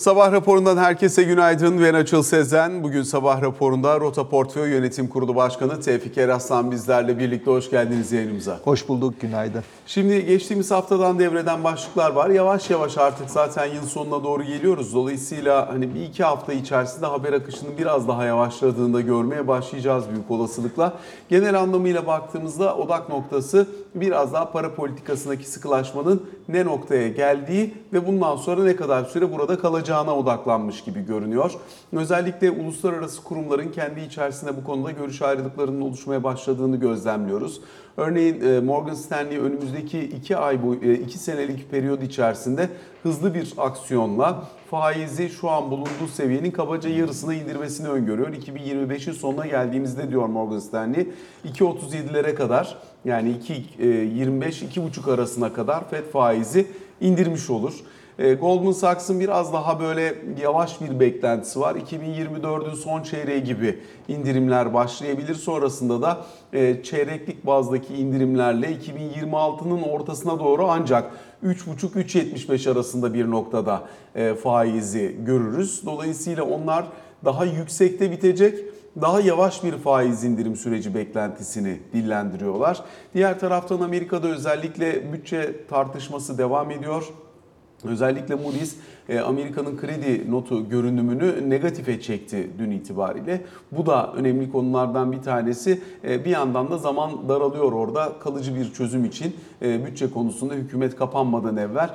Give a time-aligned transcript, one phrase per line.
[0.00, 1.80] Sabah raporundan herkese günaydın.
[1.82, 2.82] Ben Açıl Sezen.
[2.82, 8.60] Bugün sabah raporunda Rota Portföy Yönetim Kurulu Başkanı Tevfik Eraslan bizlerle birlikte hoş geldiniz yayınımıza.
[8.64, 9.62] Hoş bulduk, günaydın.
[9.86, 12.30] Şimdi geçtiğimiz haftadan devreden başlıklar var.
[12.30, 14.94] Yavaş yavaş artık zaten yıl sonuna doğru geliyoruz.
[14.94, 20.30] Dolayısıyla hani bir iki hafta içerisinde haber akışının biraz daha yavaşladığını da görmeye başlayacağız büyük
[20.30, 20.92] olasılıkla.
[21.28, 28.36] Genel anlamıyla baktığımızda odak noktası biraz daha para politikasındaki sıkılaşmanın ne noktaya geldiği ve bundan
[28.36, 29.58] sonra ne kadar süre burada
[29.90, 31.52] kalacağına odaklanmış gibi görünüyor.
[31.92, 37.60] Özellikle uluslararası kurumların kendi içerisinde bu konuda görüş ayrılıklarının oluşmaya başladığını gözlemliyoruz.
[37.96, 42.68] Örneğin e, Morgan Stanley önümüzdeki 2 ay boyu 2 senelik periyod içerisinde
[43.02, 48.28] hızlı bir aksiyonla faizi şu an bulunduğu seviyenin kabaca yarısına indirmesini öngörüyor.
[48.28, 51.08] 2025'in sonuna geldiğimizde diyor Morgan Stanley
[51.44, 53.36] 2.37'lere kadar yani
[53.78, 56.66] 2.25 2.5 arasına kadar Fed faizi
[57.00, 57.74] indirmiş olur.
[58.20, 61.76] E, Goldman Sachs'ın biraz daha böyle yavaş bir beklentisi var.
[61.76, 63.78] 2024'ün son çeyreği gibi
[64.08, 65.34] indirimler başlayabilir.
[65.34, 71.12] Sonrasında da e, çeyreklik bazdaki indirimlerle 2026'nın ortasına doğru ancak
[71.44, 73.82] 3,5-3,75 arasında bir noktada
[74.14, 75.82] e, faizi görürüz.
[75.86, 76.86] Dolayısıyla onlar
[77.24, 78.58] daha yüksekte bitecek
[79.00, 82.82] daha yavaş bir faiz indirim süreci beklentisini dillendiriyorlar.
[83.14, 87.12] Diğer taraftan Amerika'da özellikle bütçe tartışması devam ediyor.
[87.84, 88.76] Özellikle Moody's
[89.08, 93.40] e, Amerika'nın kredi notu görünümünü negatife çekti dün itibariyle.
[93.72, 95.80] Bu da önemli konulardan bir tanesi.
[96.04, 100.96] E, bir yandan da zaman daralıyor orada kalıcı bir çözüm için e, bütçe konusunda hükümet
[100.96, 101.90] kapanmadan evvel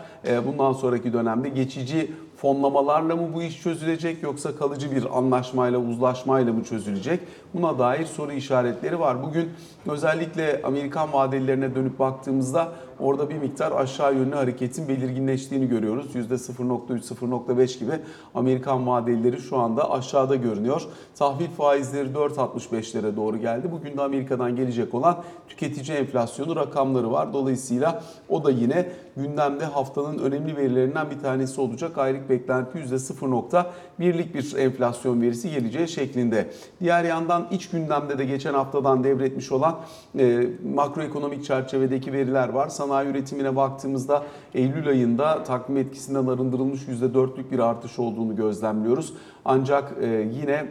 [0.48, 6.64] bundan sonraki dönemde geçici fonlamalarla mı bu iş çözülecek yoksa kalıcı bir anlaşmayla, uzlaşmayla mı
[6.64, 7.20] çözülecek?
[7.56, 9.24] Buna dair soru işaretleri var.
[9.24, 9.50] Bugün
[9.88, 16.16] özellikle Amerikan vadelilerine dönüp baktığımızda orada bir miktar aşağı yönlü hareketin belirginleştiğini görüyoruz.
[16.16, 17.92] %0.3 0.5 gibi
[18.34, 20.82] Amerikan vadelileri şu anda aşağıda görünüyor.
[21.16, 23.72] Tahvil faizleri 4.65'lere doğru geldi.
[23.72, 27.34] Bugün de Amerika'dan gelecek olan tüketici enflasyonu rakamları var.
[27.34, 31.98] Dolayısıyla o da yine gündemde haftanın önemli verilerinden bir tanesi olacak.
[31.98, 36.50] Aylık beklenti %0.1'lik bir enflasyon verisi geleceği şeklinde.
[36.80, 39.80] Diğer yandan iç gündemde de geçen haftadan devretmiş olan
[40.20, 42.68] e, makroekonomik çerçevedeki veriler var.
[42.68, 44.24] Sanayi üretimine baktığımızda
[44.54, 49.14] Eylül ayında takvim etkisinden arındırılmış %4'lük bir artış olduğunu gözlemliyoruz.
[49.46, 50.66] Ancak e, yine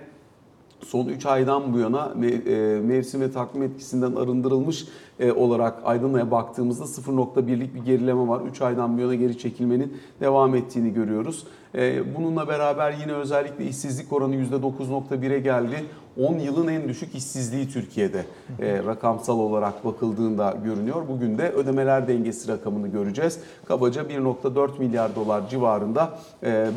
[0.85, 4.87] son 3 aydan bu yana e, mevsim ve takvim etkisinden arındırılmış
[5.21, 8.41] e, olarak Aydınlı'ya baktığımızda 0.1'lik bir gerileme var.
[8.51, 11.47] 3 aydan bu yana geri çekilmenin devam ettiğini görüyoruz.
[11.75, 15.85] E, bununla beraber yine özellikle işsizlik oranı %9.1'e geldi.
[16.21, 18.25] 10 yılın en düşük işsizliği Türkiye'de
[18.61, 21.09] rakamsal olarak bakıldığında görünüyor.
[21.09, 23.41] Bugün de ödemeler dengesi rakamını göreceğiz.
[23.65, 26.19] Kabaca 1.4 milyar dolar civarında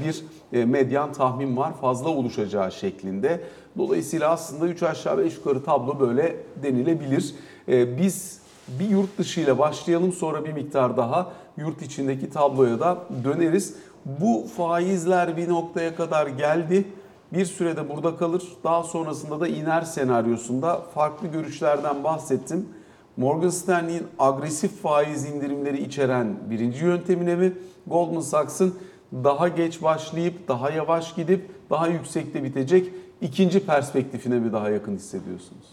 [0.06, 0.24] bir
[0.66, 3.41] medyan tahmin var fazla oluşacağı şeklinde.
[3.78, 7.36] Dolayısıyla aslında 3 aşağı 5 yukarı tablo böyle denilebilir.
[7.70, 8.40] Ee, biz
[8.80, 13.76] bir yurt dışı ile başlayalım sonra bir miktar daha yurt içindeki tabloya da döneriz.
[14.06, 16.86] Bu faizler bir noktaya kadar geldi.
[17.34, 18.44] Bir sürede burada kalır.
[18.64, 22.70] Daha sonrasında da iner senaryosunda farklı görüşlerden bahsettim.
[23.18, 27.54] Morgan Stanley'in agresif faiz indirimleri içeren birinci yöntemine mi?
[27.88, 28.76] Goldman Sachs'ın
[29.14, 35.66] daha geç başlayıp daha yavaş gidip daha yüksekte bitecek ikinci perspektifine mi daha yakın hissediyorsunuz?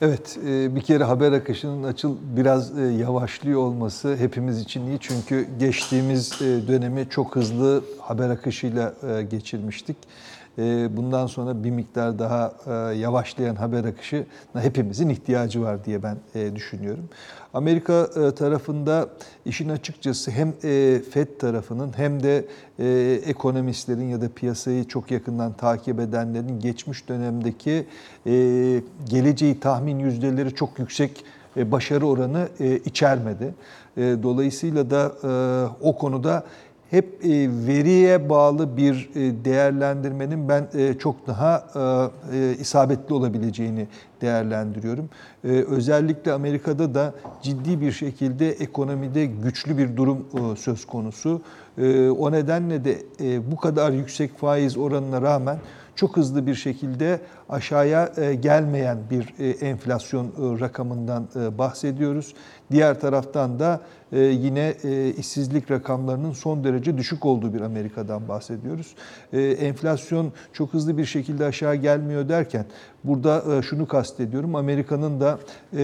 [0.00, 4.98] Evet, e, bir kere haber akışının açıl biraz e, yavaşlıyor olması hepimiz için iyi.
[5.00, 8.94] Çünkü geçtiğimiz e, dönemi çok hızlı haber akışıyla
[9.30, 9.96] geçirmiştik.
[10.96, 12.52] Bundan sonra bir miktar daha
[12.92, 16.16] yavaşlayan haber akışı hepimizin ihtiyacı var diye ben
[16.54, 17.08] düşünüyorum.
[17.54, 19.08] Amerika tarafında
[19.44, 20.52] işin açıkçası hem
[21.10, 22.44] FED tarafının hem de
[23.26, 27.86] ekonomistlerin ya da piyasayı çok yakından takip edenlerin geçmiş dönemdeki
[29.08, 31.24] geleceği tahmin yüzdeleri çok yüksek
[31.56, 32.48] başarı oranı
[32.84, 33.54] içermedi.
[33.96, 35.12] Dolayısıyla da
[35.80, 36.44] o konuda
[36.94, 41.64] hep e, veriye bağlı bir e, değerlendirmenin ben e, çok daha
[42.60, 43.86] isabetli olabileceğini
[44.20, 45.08] değerlendiriyorum.
[45.44, 50.26] Özellikle Amerika'da da ciddi bir şekilde ekonomide güçlü bir durum
[50.56, 51.42] söz konusu.
[52.18, 53.02] O nedenle de
[53.50, 55.58] bu kadar yüksek faiz oranına rağmen
[55.96, 58.12] çok hızlı bir şekilde aşağıya
[58.42, 61.28] gelmeyen bir enflasyon rakamından
[61.58, 62.34] bahsediyoruz.
[62.70, 63.80] Diğer taraftan da
[64.14, 68.94] e, yine e, işsizlik rakamlarının son derece düşük olduğu bir Amerika'dan bahsediyoruz.
[69.32, 72.64] E, enflasyon çok hızlı bir şekilde aşağı gelmiyor derken
[73.04, 74.54] burada şunu kastediyorum.
[74.54, 75.38] Amerika'nın da
[75.76, 75.78] e,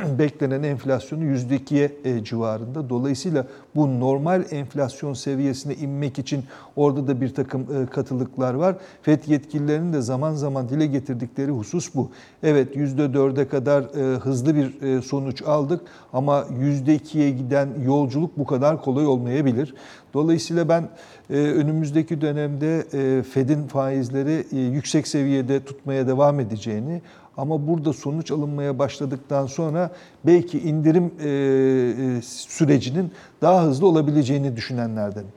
[0.18, 2.90] beklenen enflasyonu %2'ye e, civarında.
[2.90, 6.44] Dolayısıyla bu normal enflasyon seviyesine inmek için
[6.76, 8.76] orada da bir takım e, katılıklar var.
[9.02, 12.10] FED yetkililerinin de zaman zaman dile getirdikleri husus bu.
[12.42, 15.80] Evet %4'e kadar e, hızlı bir e, sonuç aldık
[16.12, 19.74] ama %2'ye giden yolculuk bu kadar kolay olmayabilir.
[20.14, 20.88] Dolayısıyla ben
[21.30, 22.84] önümüzdeki dönemde
[23.22, 27.02] Fed'in faizleri yüksek seviyede tutmaya devam edeceğini
[27.36, 29.90] ama burada sonuç alınmaya başladıktan sonra
[30.26, 33.12] belki indirim e, e, sürecinin
[33.42, 35.28] daha hızlı olabileceğini düşünenlerdenim.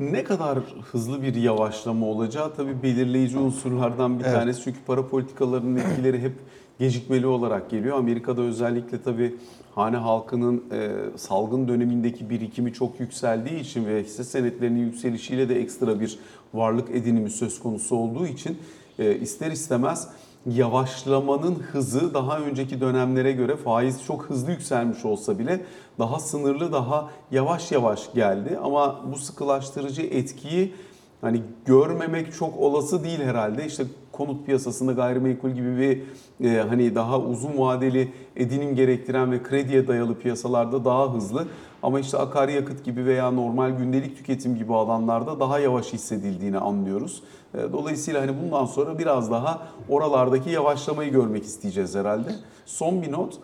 [0.00, 0.58] Ne kadar
[0.92, 4.34] hızlı bir yavaşlama olacağı tabii belirleyici unsurlardan bir Evet.
[4.34, 4.62] tanesi.
[4.62, 6.32] Çünkü para politikalarının etkileri hep
[6.78, 7.98] gecikmeli olarak geliyor.
[7.98, 9.34] Amerika'da özellikle tabii
[9.74, 16.00] hane halkının e, salgın dönemindeki birikimi çok yükseldiği için ve hisse senetlerinin yükselişiyle de ekstra
[16.00, 16.18] bir
[16.54, 18.58] varlık edinimi söz konusu olduğu için
[18.98, 20.08] e, ister istemez
[20.46, 25.60] yavaşlamanın hızı daha önceki dönemlere göre faiz çok hızlı yükselmiş olsa bile
[25.98, 28.58] daha sınırlı, daha yavaş yavaş geldi.
[28.62, 30.74] Ama bu sıkılaştırıcı etkiyi
[31.20, 33.66] hani görmemek çok olası değil herhalde.
[33.66, 36.02] İşte konut piyasasında gayrimenkul gibi bir
[36.50, 41.46] e, hani daha uzun vadeli edinim gerektiren ve krediye dayalı piyasalarda daha hızlı
[41.84, 47.22] ama işte akaryakıt gibi veya normal gündelik tüketim gibi alanlarda daha yavaş hissedildiğini anlıyoruz.
[47.54, 52.34] E, Dolayısıyla hani bundan sonra biraz daha oralardaki yavaşlamayı görmek isteyeceğiz herhalde.
[52.66, 53.38] Son bir not.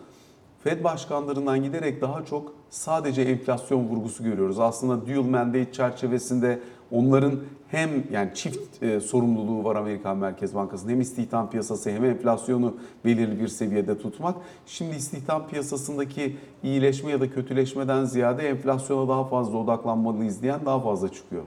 [0.63, 4.59] Fed başkanlarından giderek daha çok sadece enflasyon vurgusu görüyoruz.
[4.59, 6.59] Aslında dual mandate çerçevesinde
[6.91, 12.75] onların hem yani çift e, sorumluluğu var Amerikan Merkez Bankası'nın hem istihdam piyasası hem enflasyonu
[13.05, 14.35] belirli bir seviyede tutmak.
[14.65, 21.09] Şimdi istihdam piyasasındaki iyileşme ya da kötüleşmeden ziyade enflasyona daha fazla odaklanmalıyız diyen daha fazla
[21.09, 21.43] çıkıyor.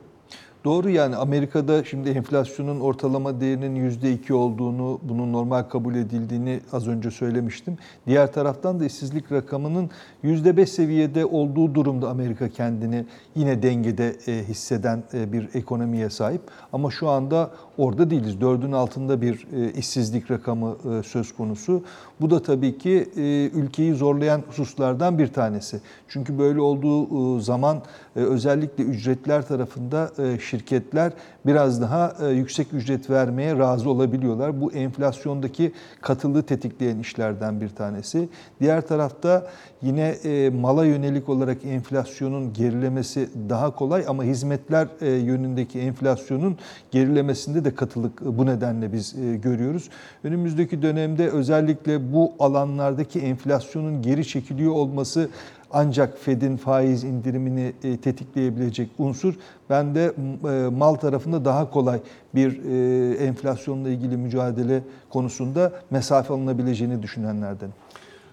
[0.65, 7.11] Doğru yani Amerika'da şimdi enflasyonun ortalama değerinin %2 olduğunu, bunun normal kabul edildiğini az önce
[7.11, 7.79] söylemiştim.
[8.07, 9.91] Diğer taraftan da işsizlik rakamının
[10.25, 16.41] %5 seviyede olduğu durumda Amerika kendini yine dengede e, hisseden e, bir ekonomiye sahip.
[16.73, 18.41] Ama şu anda orada değiliz.
[18.41, 21.83] Dördün altında bir e, işsizlik rakamı e, söz konusu.
[22.21, 25.81] Bu da tabii ki e, ülkeyi zorlayan hususlardan bir tanesi.
[26.09, 27.83] Çünkü böyle olduğu zaman
[28.15, 31.13] özellikle ücretler tarafında şirketler
[31.47, 34.61] biraz daha e, yüksek ücret vermeye razı olabiliyorlar.
[34.61, 38.29] Bu enflasyondaki katılığı tetikleyen işlerden bir tanesi.
[38.61, 39.47] Diğer tarafta
[39.83, 46.59] yine e, mala yönelik olarak enflasyonun gerilemesi daha kolay ama hizmetler e, yönündeki enflasyonun
[46.91, 49.91] gerilemesinde de katılık bu nedenle biz görüyoruz.
[50.25, 55.29] Önümüzdeki dönemde özellikle bu alanlardaki enflasyonun geri çekiliyor olması
[55.75, 59.35] ancak Fed'in faiz indirimini e, tetikleyebilecek unsur.
[59.71, 62.01] Ben de e, mal tarafında daha kolay
[62.35, 67.71] bir e, enflasyonla ilgili mücadele konusunda mesafe alınabileceğini düşünenlerden.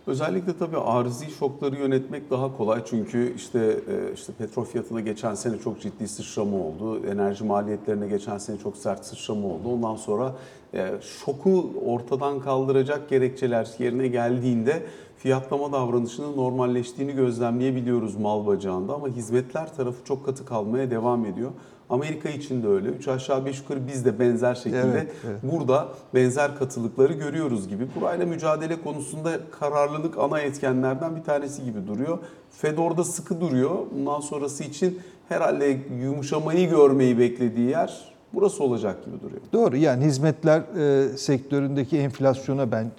[0.07, 5.59] Özellikle tabii arızi şokları yönetmek daha kolay çünkü işte e, işte petrol fiyatına geçen sene
[5.59, 7.05] çok ciddi sıçrama oldu.
[7.05, 9.69] Enerji maliyetlerine geçen sene çok sert sıçrama oldu.
[9.73, 10.35] Ondan sonra
[10.73, 14.83] e, şoku ortadan kaldıracak gerekçeler yerine geldiğinde
[15.17, 21.51] fiyatlama davranışının normalleştiğini gözlemleyebiliyoruz mal bacağında ama hizmetler tarafı çok katı kalmaya devam ediyor.
[21.91, 22.89] Amerika için de öyle.
[22.89, 25.39] Üç aşağı beş yukarı biz de benzer şekilde Evet, evet.
[25.43, 27.87] burada benzer katılıkları görüyoruz gibi.
[27.95, 32.17] Burayla mücadele konusunda kararlılık ana etkenlerden bir tanesi gibi duruyor.
[32.51, 33.75] Fed orada sıkı duruyor.
[33.95, 34.99] Bundan sonrası için
[35.29, 39.41] herhalde yumuşamayı görmeyi beklediği yer burası olacak gibi duruyor.
[39.53, 42.91] Doğru yani hizmetler e, sektöründeki enflasyona ben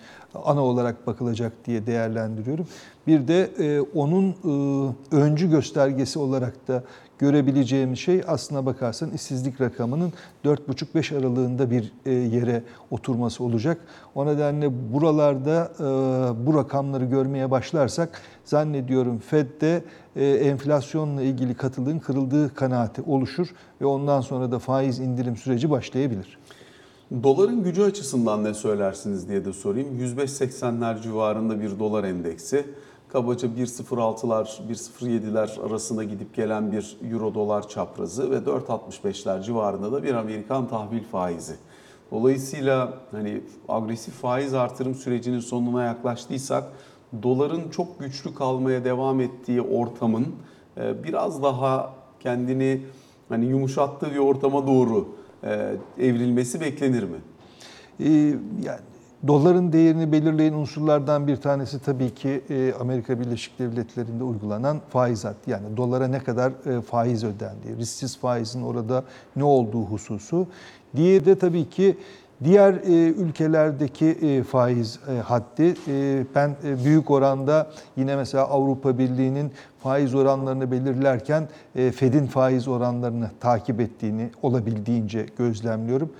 [0.44, 2.66] ana olarak bakılacak diye değerlendiriyorum.
[3.06, 4.28] Bir de e, onun
[5.10, 6.84] e, öncü göstergesi olarak da
[7.22, 10.12] görebileceğimiz şey aslına bakarsan işsizlik rakamının
[10.44, 13.78] 4,5-5 aralığında bir e, yere oturması olacak.
[14.14, 19.84] O nedenle buralarda e, bu rakamları görmeye başlarsak zannediyorum Fed'de
[20.16, 23.48] e, enflasyonla ilgili katılığın kırıldığı kanaati oluşur
[23.80, 26.38] ve ondan sonra da faiz indirim süreci başlayabilir.
[27.22, 29.98] Doların gücü açısından ne söylersiniz diye de sorayım.
[29.98, 32.64] 105.80'ler civarında bir dolar endeksi.
[33.12, 40.14] Kabaca 1.06'lar, 1.07'ler arasında gidip gelen bir euro dolar çaprazı ve 4.65'ler civarında da bir
[40.14, 41.54] Amerikan tahvil faizi.
[42.10, 46.64] Dolayısıyla hani agresif faiz artırım sürecinin sonuna yaklaştıysak
[47.22, 50.26] doların çok güçlü kalmaya devam ettiği ortamın
[50.76, 52.82] e, biraz daha kendini
[53.28, 55.08] hani yumuşattığı bir ortama doğru
[55.44, 57.18] e, evrilmesi beklenir mi?
[58.00, 58.08] Ee,
[58.62, 58.80] yani
[59.26, 65.50] doların değerini belirleyen unsurlardan bir tanesi tabii ki e, Amerika Birleşik Devletleri'nde uygulanan faiz hattı.
[65.50, 69.04] Yani dolara ne kadar e, faiz ödendiği, risksiz faizin orada
[69.36, 70.46] ne olduğu hususu.
[70.96, 71.96] Diğeri de tabii ki
[72.44, 75.74] Diğer e, ülkelerdeki faiz haddi
[76.34, 79.52] ben büyük oranda yine mesela Avrupa Birliği'nin
[79.82, 86.12] faiz oranlarını belirlerken Fed'in faiz oranlarını takip ettiğini olabildiğince gözlemliyorum.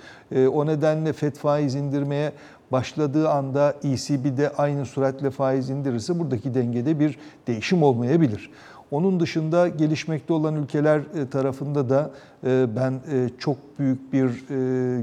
[0.53, 2.31] O nedenle Fed faiz indirmeye
[2.73, 8.49] başladığı anda ECB de aynı süratle faiz indirirse buradaki dengede bir değişim olmayabilir.
[8.93, 12.11] Onun dışında gelişmekte olan ülkeler e, tarafında da
[12.43, 14.29] e, ben e, çok büyük bir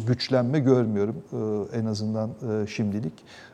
[0.07, 1.17] güçlenme görmüyorum
[1.75, 2.31] en azından
[2.69, 3.13] şimdilik.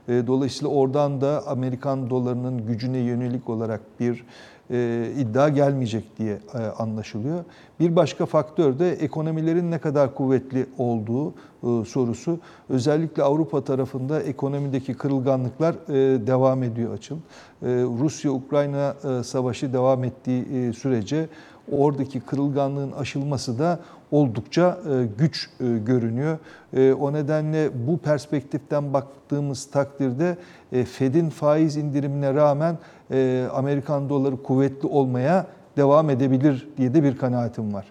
[0.08, 4.24] Dolayısıyla oradan da Amerikan dolarının gücüne yönelik olarak bir
[5.18, 6.38] iddia gelmeyecek diye
[6.78, 7.44] anlaşılıyor.
[7.80, 11.34] Bir başka faktör de ekonomilerin ne kadar kuvvetli olduğu
[11.84, 12.38] sorusu.
[12.68, 15.74] Özellikle Avrupa tarafında ekonomideki kırılganlıklar
[16.26, 17.16] devam ediyor açıl.
[17.62, 18.94] Rusya-Ukrayna
[19.24, 21.28] savaşı devam ettiği sürece
[21.72, 23.80] oradaki kırılganlığın aşılması da
[24.10, 24.78] oldukça
[25.18, 26.38] güç görünüyor.
[27.00, 30.36] O nedenle bu perspektiften baktığımız takdirde
[30.84, 32.78] Fed'in faiz indirimine rağmen
[33.52, 35.46] Amerikan doları kuvvetli olmaya
[35.76, 37.86] devam edebilir diye de bir kanaatim var.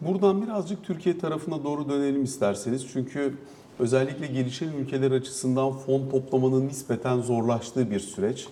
[0.00, 2.86] Buradan birazcık Türkiye tarafına doğru dönelim isterseniz.
[2.92, 3.34] Çünkü
[3.78, 8.48] özellikle gelişen ülkeler açısından fon toplamanın nispeten zorlaştığı bir süreç.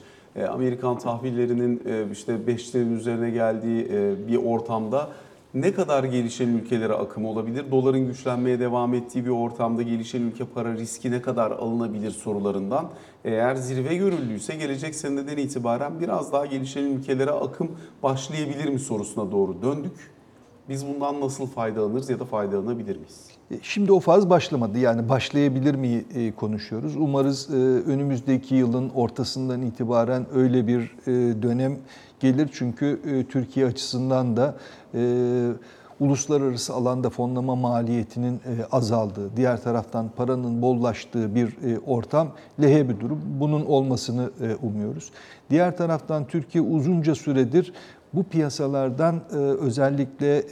[0.48, 3.88] Amerikan tahvillerinin işte 5'lerin üzerine geldiği
[4.28, 5.08] bir ortamda
[5.56, 7.70] ne kadar gelişen ülkelere akım olabilir?
[7.70, 12.90] Doların güçlenmeye devam ettiği bir ortamda gelişen ülke para riski ne kadar alınabilir sorularından.
[13.24, 19.62] Eğer zirve görüldüyse gelecek seneden itibaren biraz daha gelişen ülkelere akım başlayabilir mi sorusuna doğru
[19.62, 20.12] döndük.
[20.68, 23.35] Biz bundan nasıl faydalanırız ya da faydalanabilir miyiz?
[23.50, 24.78] E, şimdi o faz başlamadı.
[24.78, 26.96] Yani başlayabilir mi e, konuşuyoruz.
[26.96, 30.96] Umarız e, önümüzdeki yılın ortasından itibaren öyle bir
[31.42, 31.78] dönem
[32.20, 32.50] gelir.
[32.52, 33.00] Çünkü
[33.30, 34.54] Türkiye açısından da
[36.00, 38.40] uluslararası alanda fonlama maliyetinin
[38.72, 42.28] azaldığı, diğer taraftan paranın bollaştığı bir ortam
[42.60, 43.20] lehe bir durum.
[43.40, 44.30] Bunun olmasını
[44.62, 45.10] umuyoruz.
[45.50, 47.72] Diğer taraftan Türkiye uzunca süredir
[48.14, 50.44] bu piyasalardan özellikle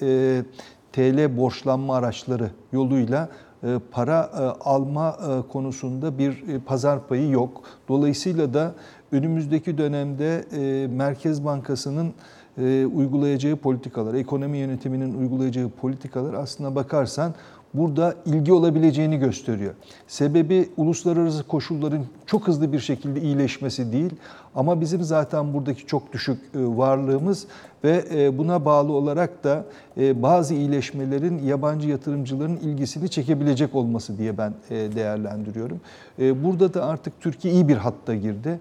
[0.94, 3.28] TL borçlanma araçları yoluyla
[3.62, 7.62] e, para e, alma e, konusunda bir pazar payı yok.
[7.88, 8.74] Dolayısıyla da
[9.12, 10.44] önümüzdeki dönemde
[10.86, 12.14] Merkez Bankası'nın
[12.96, 17.34] uygulayacağı politikalar, ekonomi yönetiminin uygulayacağı politikalar aslına bakarsan
[17.74, 19.74] burada ilgi olabileceğini gösteriyor.
[20.06, 24.10] Sebebi uluslararası koşulların çok hızlı bir şekilde iyileşmesi değil
[24.54, 27.46] ama bizim zaten buradaki çok düşük varlığımız
[27.84, 29.64] ve e, buna bağlı olarak da
[29.98, 35.80] e, bazı iyileşmelerin yabancı yatırımcıların ilgisini çekebilecek olması diye ben e, değerlendiriyorum.
[36.18, 38.60] Burada da artık Türkiye iyi bir hatta girdi.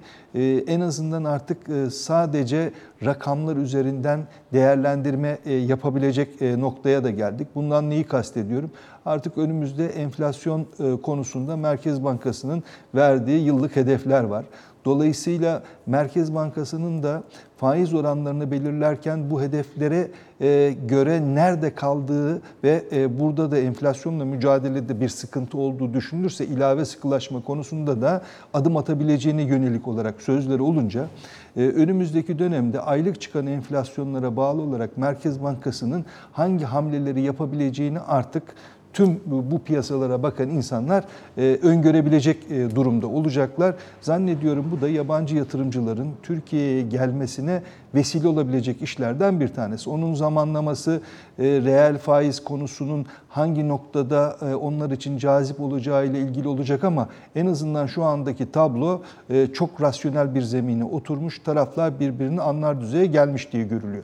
[0.68, 1.58] En azından artık
[1.94, 2.72] sadece
[3.06, 7.48] rakamlar üzerinden değerlendirme yapabilecek noktaya da geldik.
[7.56, 8.72] Bundan neyi kastediyorum?
[9.06, 10.68] Artık önümüzde enflasyon
[11.04, 12.64] konusunda Merkez Bankası'nın
[12.96, 14.46] verdiği yıllık hedefler var.
[14.86, 17.24] Dolayısıyla Merkez Bankası'nın da
[17.58, 20.08] faiz oranlarını belirlerken bu hedeflere
[20.42, 26.86] e, göre nerede kaldığı ve e, burada da enflasyonla mücadelede bir sıkıntı olduğu düşünülürse ilave
[26.86, 28.22] sıkılaşma konusunda da
[28.54, 31.08] adım atabileceğine yönelik olarak sözleri olunca
[31.58, 38.44] e, önümüzdeki dönemde aylık çıkan enflasyonlara bağlı olarak Merkez Bankası'nın hangi hamleleri yapabileceğini artık
[38.94, 41.04] tüm bu piyasalara bakan insanlar
[41.38, 43.76] e, öngörebilecek e, durumda olacaklar.
[44.02, 47.62] Zannediyorum bu da yabancı yatırımcıların Türkiye'ye gelmesine
[47.96, 49.90] vesile olabilecek işlerden bir tanesi.
[49.90, 51.02] Onun zamanlaması
[51.40, 57.46] e, reel faiz konusunun hangi noktada onlar için cazip olacağı ile ilgili olacak ama en
[57.46, 59.02] azından şu andaki tablo
[59.54, 61.40] çok rasyonel bir zemine oturmuş.
[61.40, 64.04] Taraflar birbirini anlar düzeye gelmiş diye görülüyor.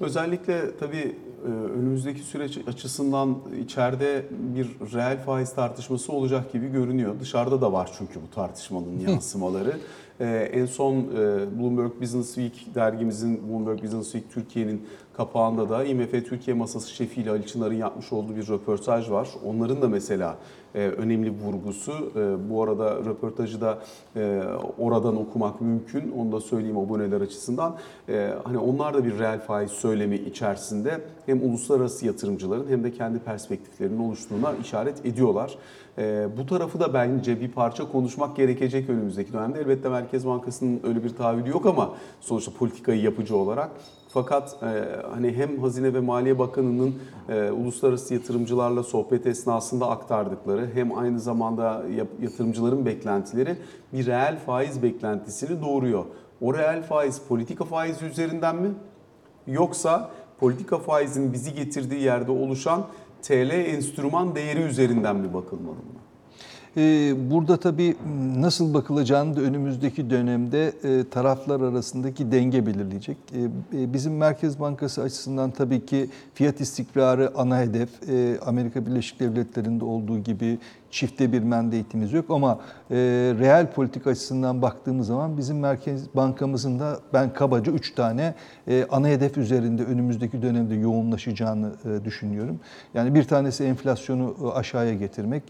[0.00, 1.16] Özellikle tabii
[1.46, 7.14] önümüzdeki süreç açısından içeride bir reel faiz tartışması olacak gibi görünüyor.
[7.20, 9.76] Dışarıda da var çünkü bu tartışmanın yansımaları.
[10.20, 11.04] Ee, en son e,
[11.58, 14.86] Bloomberg Business Week dergimizin Bloomberg Business Week Türkiye'nin
[15.18, 19.28] kapağında da IMF Türkiye Masası şefiyle Ali Çınar'ın yapmış olduğu bir röportaj var.
[19.46, 20.36] Onların da mesela
[20.74, 21.92] e, önemli vurgusu.
[22.16, 23.78] E, bu arada röportajı da
[24.16, 24.42] e,
[24.78, 26.12] oradan okumak mümkün.
[26.18, 27.76] Onu da söyleyeyim aboneler açısından.
[28.08, 33.18] E, hani onlar da bir reel faiz söylemi içerisinde hem uluslararası yatırımcıların hem de kendi
[33.18, 35.58] perspektiflerinin oluştuğuna işaret ediyorlar.
[35.98, 39.60] E, bu tarafı da bence bir parça konuşmak gerekecek önümüzdeki dönemde.
[39.60, 43.70] Elbette Merkez Bankası'nın öyle bir taahhüdü yok ama sonuçta politikayı yapıcı olarak
[44.22, 44.66] fakat e,
[45.10, 46.94] hani hem Hazine ve Maliye Bakanı'nın
[47.28, 51.82] e, uluslararası yatırımcılarla sohbet esnasında aktardıkları hem aynı zamanda
[52.22, 53.56] yatırımcıların beklentileri
[53.92, 56.04] bir reel faiz beklentisini doğuruyor.
[56.40, 58.68] O reel faiz politika faizi üzerinden mi?
[59.46, 60.10] Yoksa
[60.40, 62.86] politika faizinin bizi getirdiği yerde oluşan
[63.22, 66.07] TL enstrüman değeri üzerinden mi bakılmalı buna?
[66.76, 67.96] Ee, Burada tabii
[68.36, 73.16] nasıl bakılacağını da önümüzdeki dönemde e, taraflar arasındaki denge belirleyecek.
[73.32, 73.40] E,
[73.82, 78.08] e, Bizim Merkez Bankası açısından tabii ki fiyat istikrarı ana hedef.
[78.08, 80.58] E, Amerika Birleşik Devletleri'nde olduğu gibi
[80.90, 82.58] çifte bir mandate'imiz yok ama
[82.90, 82.96] e,
[83.40, 88.34] reel politik açısından baktığımız zaman bizim Merkez Bankamızın da ben kabaca 3 tane
[88.90, 91.72] ana hedef üzerinde önümüzdeki dönemde yoğunlaşacağını
[92.04, 92.60] düşünüyorum.
[92.94, 95.42] Yani bir tanesi enflasyonu aşağıya getirmek,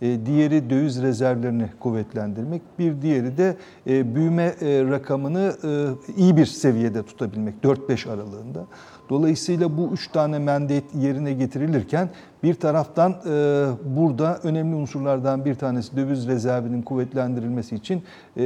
[0.00, 5.70] diğeri döviz rezervlerini kuvvetlendirmek, bir diğeri de e, büyüme e, rakamını e,
[6.16, 8.66] iyi bir seviyede tutabilmek 4-5 aralığında.
[9.10, 12.10] Dolayısıyla bu üç tane mandate yerine getirilirken
[12.42, 18.02] bir taraftan e, burada önemli unsurlardan bir tanesi döviz rezervinin kuvvetlendirilmesi için
[18.36, 18.42] e,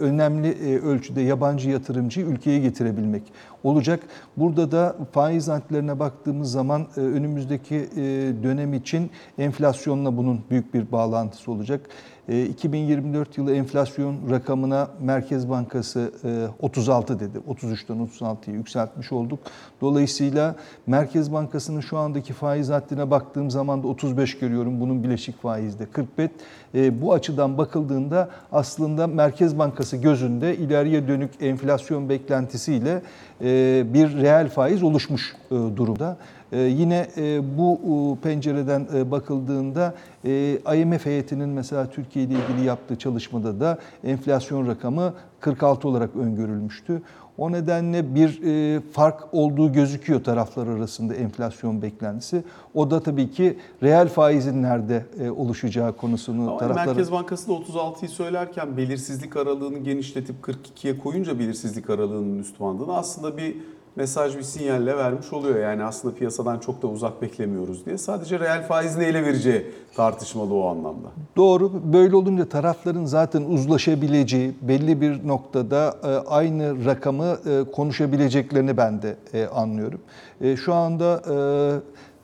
[0.00, 3.22] önemli e, ölçüde yabancı yatırımcıyı ülkeye getirebilmek
[3.64, 4.00] olacak.
[4.36, 8.02] Burada da faiz antlerine baktığımız zaman e, önümüzdeki e,
[8.42, 11.80] dönem için enflasyonla bunun büyük bir bağlantısı olacak.
[12.28, 17.38] E, 2024 yılı enflasyon rakamına Merkez Bankası e, 36 dedi.
[17.48, 19.38] 33'ten 36'ya yükseltmiş olduk.
[19.80, 24.80] Dolayısıyla Merkez Bankası'nın şu andaki faiz haddine baktığım zaman da 35 görüyorum.
[24.80, 26.30] Bunun bileşik faizde 45.
[26.74, 33.02] E, bu açıdan bakıldığında aslında Merkez Bankası gözünde ileriye dönük enflasyon beklentisiyle
[33.40, 36.16] e, bir reel faiz oluşmuş e, durumda.
[36.52, 42.96] E, Yine e, bu pencereden e, bakıldığında e, IMF heyetinin mesela Türkiye ile ilgili yaptığı
[42.96, 47.02] çalışmada da enflasyon rakamı 46 olarak öngörülmüştü.
[47.38, 52.44] O nedenle bir e, fark olduğu gözüküyor taraflar arasında enflasyon beklentisi.
[52.74, 57.52] O da tabii ki reel faizin nerede e, oluşacağı konusunu Ama taraflar Merkez Bankası da
[57.52, 63.56] 36'yı söylerken belirsizlik aralığını genişletip 42'ye koyunca belirsizlik aralığının üst bandını aslında bir
[63.96, 65.58] mesaj bir sinyalle vermiş oluyor.
[65.58, 67.98] Yani aslında piyasadan çok da uzak beklemiyoruz diye.
[67.98, 71.08] Sadece reel faiz neyle vereceği tartışmalı o anlamda.
[71.36, 71.72] Doğru.
[71.92, 79.16] Böyle olunca tarafların zaten uzlaşabileceği belli bir noktada e, aynı rakamı e, konuşabileceklerini ben de
[79.32, 80.00] e, anlıyorum.
[80.64, 81.22] Şu anda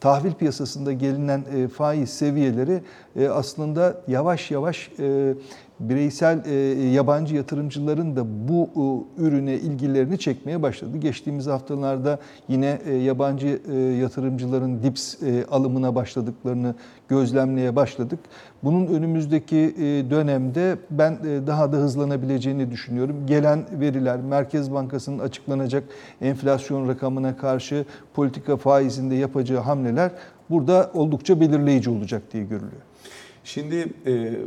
[0.00, 2.83] tahvil piyasasında gelinen faiz seviyeleri
[3.17, 5.35] aslında yavaş yavaş e,
[5.81, 6.55] bireysel e,
[6.88, 8.70] yabancı yatırımcıların da bu
[9.18, 10.96] e, ürüne ilgilerini çekmeye başladı.
[10.96, 12.18] Geçtiğimiz haftalarda
[12.49, 16.75] yine e, yabancı e, yatırımcıların dips e, alımına başladıklarını
[17.09, 18.18] gözlemleye başladık.
[18.62, 23.27] Bunun önümüzdeki e, dönemde ben e, daha da hızlanabileceğini düşünüyorum.
[23.27, 25.85] Gelen veriler Merkez Bankası'nın açıklanacak
[26.20, 30.11] enflasyon rakamına karşı politika faizinde yapacağı hamleler
[30.51, 32.89] burada oldukça belirleyici olacak diye görülüyor.
[33.44, 34.40] Şimdi e,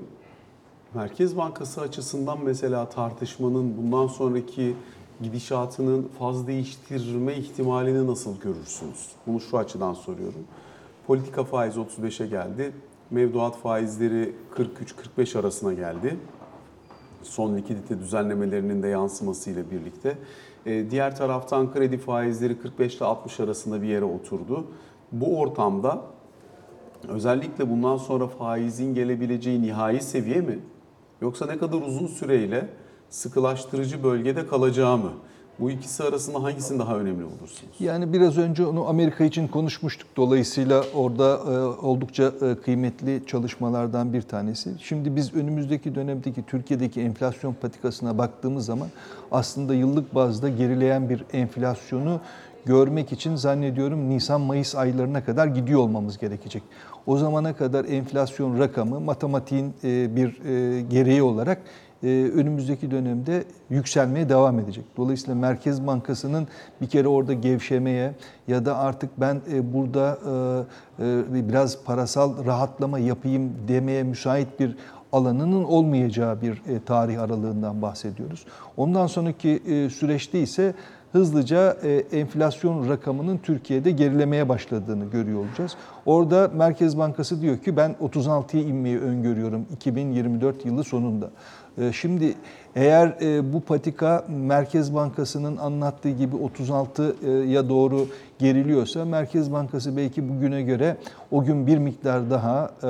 [0.93, 4.75] Merkez Bankası açısından mesela tartışmanın bundan sonraki
[5.23, 9.09] gidişatının faz değiştirme ihtimalini nasıl görürsünüz?
[9.27, 10.43] Bunu şu açıdan soruyorum.
[11.07, 12.71] Politika faizi 35'e geldi.
[13.11, 14.35] Mevduat faizleri
[15.17, 16.17] 43-45 arasına geldi.
[17.23, 20.17] Son likidite düzenlemelerinin de yansımasıyla birlikte.
[20.65, 24.65] E, diğer taraftan kredi faizleri 45 ile 60 arasında bir yere oturdu.
[25.11, 26.01] Bu ortamda
[27.07, 30.59] özellikle bundan sonra faizin gelebileceği nihai seviye mi?
[31.21, 32.67] Yoksa ne kadar uzun süreyle
[33.09, 35.11] sıkılaştırıcı bölgede kalacağı mı?
[35.59, 37.73] Bu ikisi arasında hangisinin daha önemli bulursunuz?
[37.79, 40.07] Yani biraz önce onu Amerika için konuşmuştuk.
[40.17, 44.73] Dolayısıyla orada e, oldukça e, kıymetli çalışmalardan bir tanesi.
[44.79, 48.87] Şimdi biz önümüzdeki dönemdeki Türkiye'deki enflasyon patikasına baktığımız zaman
[49.31, 52.19] aslında yıllık bazda gerileyen bir enflasyonu
[52.65, 56.63] görmek için zannediyorum Nisan-Mayıs aylarına kadar gidiyor olmamız gerekecek.
[57.07, 61.61] O zamana kadar enflasyon rakamı matematiğin e, bir e, gereği olarak
[62.03, 64.85] e, önümüzdeki dönemde yükselmeye devam edecek.
[64.97, 66.47] Dolayısıyla Merkez Bankası'nın
[66.81, 68.13] bir kere orada gevşemeye
[68.47, 69.41] ya da artık ben
[69.73, 70.17] burada
[71.29, 74.75] biraz parasal rahatlama yapayım demeye müsait bir
[75.11, 78.45] alanının olmayacağı bir tarih aralığından bahsediyoruz.
[78.77, 79.61] Ondan sonraki
[79.93, 80.73] süreçte ise
[81.13, 85.75] hızlıca e, enflasyon rakamının Türkiye'de gerilemeye başladığını görüyor olacağız.
[86.05, 91.29] Orada Merkez Bankası diyor ki ben 36'ya inmeyi öngörüyorum 2024 yılı sonunda.
[91.77, 92.35] E, Şimdi
[92.75, 98.07] eğer e, bu patika Merkez Bankası'nın anlattığı gibi 36'ya doğru
[98.39, 100.97] geriliyorsa Merkez Bankası belki bugüne göre
[101.31, 102.89] o gün bir miktar daha e,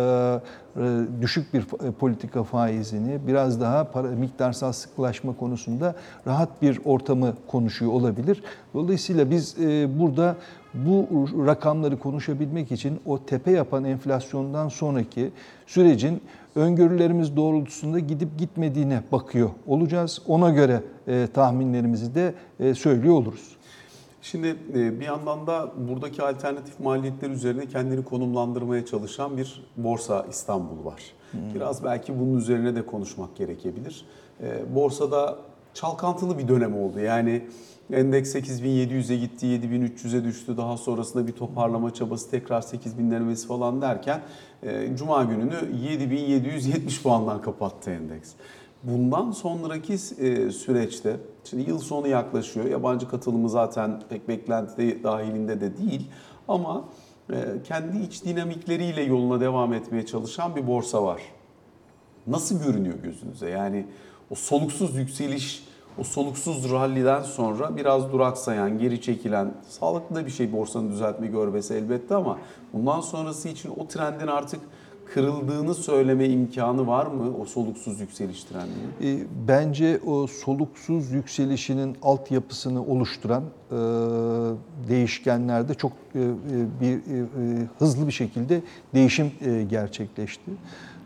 [0.82, 1.66] e, düşük bir
[2.00, 5.96] politika faizini biraz daha para, miktarsal sıklaşma konusunda
[6.28, 8.44] rahat bir ortamı konuşuyor olabilir.
[8.74, 9.58] Dolayısıyla biz
[10.00, 10.36] burada
[10.74, 11.08] bu
[11.48, 15.32] rakamları konuşabilmek için o tepe yapan enflasyondan sonraki
[15.68, 16.22] sürecin
[16.56, 20.22] öngörülerimiz doğrultusunda gidip gitmediğine bakıyor olacağız.
[20.28, 23.56] Ona göre e, tahminlerimizi de e, söylüyor oluruz.
[24.22, 30.86] Şimdi e, bir yandan da buradaki alternatif maliyetler üzerine kendini konumlandırmaya çalışan bir Borsa İstanbul
[30.86, 31.02] var.
[31.56, 34.06] Biraz belki bunun üzerine de konuşmak gerekebilir.
[34.42, 35.38] E, Borsada
[35.74, 37.00] çalkantılı bir dönem oldu.
[37.00, 37.44] Yani
[37.92, 40.58] endeks 8700'e gitti, 7300'e düştü.
[40.58, 44.22] Daha sonrasında bir toparlama çabası tekrar 8000 denemesi falan derken
[44.64, 45.56] e, Cuma gününü
[45.92, 48.32] 7770 puandan kapattı endeks.
[48.84, 52.66] Bundan sonraki e, süreçte, şimdi yıl sonu yaklaşıyor.
[52.66, 56.08] Yabancı katılımı zaten pek beklenti dahilinde de değil.
[56.48, 56.86] Ama
[57.30, 61.22] e, kendi iç dinamikleriyle yoluna devam etmeye çalışan bir borsa var.
[62.28, 63.50] Nasıl görünüyor gözünüze?
[63.50, 63.86] Yani
[64.30, 65.64] o soluksuz yükseliş,
[65.98, 71.74] o soluksuz ralliden sonra biraz duraksayan, geri çekilen, sağlıklı da bir şey borsanın düzeltme görmesi
[71.74, 72.38] elbette ama
[72.74, 74.60] bundan sonrası için o trendin artık
[75.14, 79.20] kırıldığını söyleme imkanı var mı o soluksuz yükseliş trendinin?
[79.22, 83.76] E, Bence o soluksuz yükselişinin altyapısını oluşturan e,
[84.90, 86.24] değişkenlerde çok e, e,
[86.82, 88.62] bir e, e, hızlı bir şekilde
[88.94, 90.52] değişim e, gerçekleşti.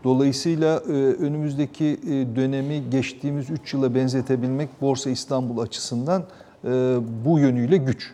[0.07, 6.23] Dolayısıyla e, önümüzdeki e, dönemi geçtiğimiz 3 yıla benzetebilmek Borsa İstanbul açısından
[6.65, 6.69] e,
[7.25, 8.13] bu yönüyle güç.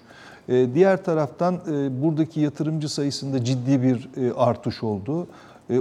[0.73, 1.59] Diğer taraftan
[2.01, 5.27] buradaki yatırımcı sayısında ciddi bir artış oldu.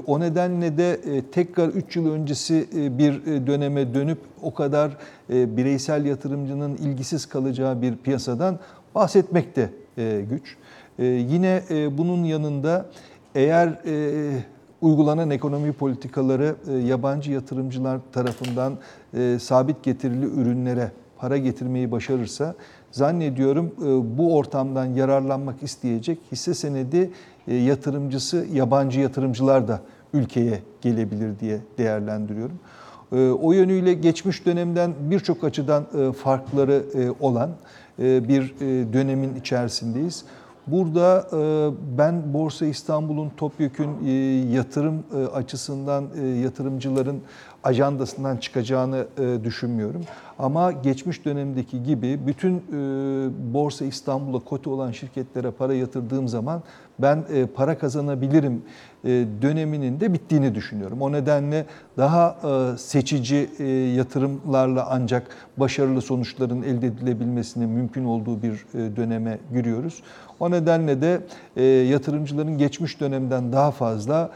[0.06, 1.00] O nedenle de
[1.32, 2.66] tekrar 3 yıl öncesi
[2.98, 4.96] bir döneme dönüp o kadar
[5.28, 8.58] bireysel yatırımcının ilgisiz kalacağı bir piyasadan
[8.94, 9.70] bahsetmek de
[10.30, 10.56] güç.
[11.30, 11.62] Yine
[11.98, 12.86] bunun yanında
[13.34, 13.78] eğer
[14.82, 18.78] uygulanan ekonomi politikaları e, yabancı yatırımcılar tarafından
[19.14, 22.54] e, sabit getirili ürünlere para getirmeyi başarırsa
[22.90, 27.10] zannediyorum e, bu ortamdan yararlanmak isteyecek hisse senedi
[27.46, 29.80] yatırımcısı yabancı yatırımcılar da
[30.12, 32.58] ülkeye gelebilir diye değerlendiriyorum.
[33.42, 36.82] O yönüyle geçmiş dönemden birçok açıdan farkları
[37.20, 37.50] olan
[37.98, 38.54] bir
[38.92, 40.24] dönemin içerisindeyiz.
[40.66, 44.10] Burada e, ben Borsa İstanbul'un topyekün e,
[44.54, 46.04] yatırım e, açısından
[46.42, 47.20] yatırımcıların
[47.64, 50.02] ajandasından çıkacağını e, düşünmüyorum.
[50.38, 52.62] Ama geçmiş dönemdeki gibi bütün e,
[53.54, 56.62] Borsa İstanbul'a kote olan şirketlere para yatırdığım zaman
[56.98, 58.62] ben e, para kazanabilirim
[59.42, 61.02] döneminin de bittiğini düşünüyorum.
[61.02, 62.36] O nedenle daha
[62.78, 63.50] seçici
[63.96, 68.64] yatırımlarla ancak başarılı sonuçların elde edilebilmesinin mümkün olduğu bir
[68.96, 70.02] döneme giriyoruz.
[70.40, 71.20] O nedenle de
[71.84, 74.30] yatırımcıların geçmiş dönemden daha fazla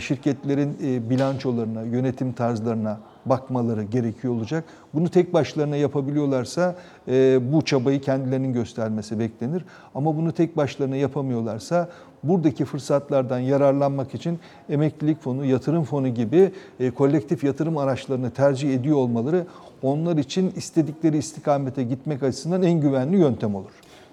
[0.00, 4.64] şirketlerin e, bilançolarına, yönetim tarzlarına bakmaları gerekiyor olacak.
[4.94, 6.76] Bunu tek başlarına yapabiliyorlarsa
[7.08, 9.64] e, bu çabayı kendilerinin göstermesi beklenir.
[9.94, 11.88] Ama bunu tek başlarına yapamıyorlarsa
[12.22, 14.38] buradaki fırsatlardan yararlanmak için
[14.68, 19.46] emeklilik fonu, yatırım fonu gibi e, kolektif yatırım araçlarını tercih ediyor olmaları
[19.82, 23.70] onlar için istedikleri istikamete gitmek açısından en güvenli yöntem olur.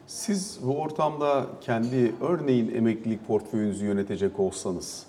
[0.08, 5.07] Siz bu ortamda kendi örneğin emeklilik portföyünüzü yönetecek olsanız e,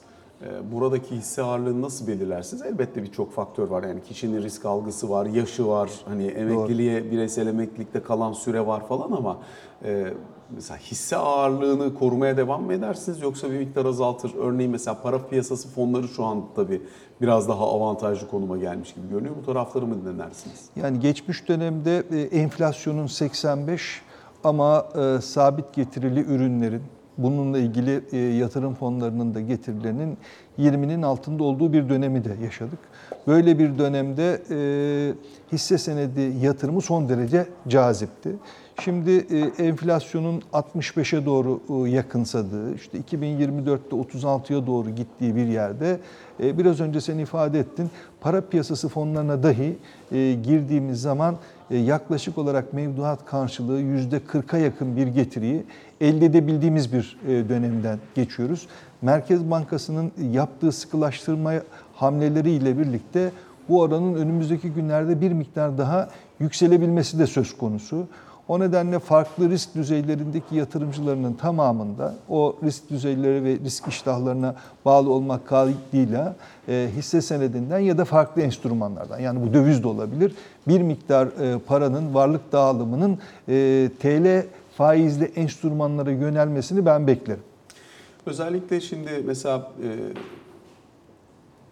[0.72, 2.62] buradaki hisse ağırlığını nasıl belirlersiniz?
[2.62, 3.82] Elbette birçok faktör var.
[3.82, 5.90] Yani kişinin risk algısı var, yaşı var.
[6.04, 9.38] Hani emekliliğe, bireysel emeklilikte kalan süre var falan ama
[9.84, 10.14] e,
[10.50, 14.34] mesela hisse ağırlığını korumaya devam mı edersiniz yoksa bir miktar azaltır?
[14.38, 16.82] Örneğin mesela para piyasası fonları şu an tabii
[17.20, 19.34] biraz daha avantajlı konuma gelmiş gibi görünüyor.
[19.42, 20.64] Bu tarafları mı dinlersiniz?
[20.76, 24.02] Yani geçmiş dönemde e, enflasyonun 85
[24.44, 26.82] ama e, sabit getirili ürünlerin
[27.18, 30.18] bununla ilgili e, yatırım fonlarının da getirilerinin
[30.58, 32.78] 20'nin altında olduğu bir dönemi de yaşadık.
[33.26, 34.58] Böyle bir dönemde e,
[35.52, 38.30] hisse senedi yatırımı son derece cazipti.
[38.84, 46.00] Şimdi e, enflasyonun 65'e doğru e, yakınsadığı, işte 2024'te 36'ya doğru gittiği bir yerde
[46.42, 49.78] e, biraz önce sen ifade ettin, para piyasası fonlarına dahi
[50.42, 51.36] girdiğimiz zaman
[51.70, 55.64] yaklaşık olarak mevduat karşılığı %40'a yakın bir getiriyi
[56.00, 58.66] elde edebildiğimiz bir dönemden geçiyoruz.
[59.02, 61.52] Merkez Bankası'nın yaptığı sıkılaştırma
[61.94, 63.30] hamleleriyle birlikte
[63.68, 66.08] bu oranın önümüzdeki günlerde bir miktar daha
[66.40, 68.06] yükselebilmesi de söz konusu.
[68.48, 75.46] O nedenle farklı risk düzeylerindeki yatırımcılarının tamamında o risk düzeyleri ve risk iştahlarına bağlı olmak
[75.46, 76.36] kaydıyla
[76.68, 80.32] e, hisse senedinden ya da farklı enstrümanlardan yani bu döviz de olabilir
[80.68, 87.42] bir miktar e, paranın varlık dağılımının e, TL faizli enstrümanlara yönelmesini ben beklerim.
[88.26, 89.88] Özellikle şimdi mesela e,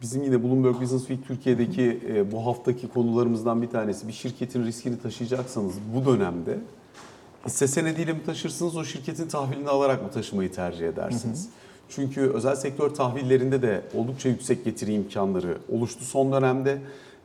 [0.06, 5.00] bizim yine Bloomberg Business Week Türkiye'deki e, bu haftaki konularımızdan bir tanesi bir şirketin riskini
[5.00, 6.58] taşıyacaksanız bu dönemde
[7.46, 11.48] hisse senediyle mi taşırsınız o şirketin tahvilini alarak mı taşımayı tercih edersiniz?
[11.88, 16.78] Çünkü özel sektör tahvillerinde de oldukça yüksek getiri imkanları oluştu son dönemde.